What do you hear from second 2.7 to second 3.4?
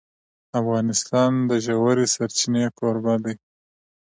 کوربه دی.